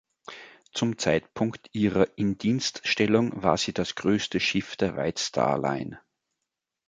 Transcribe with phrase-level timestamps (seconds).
[0.73, 6.01] Zum Zeitpunkt ihrer Indienststellung war sie das größte Schiff der White Star Line.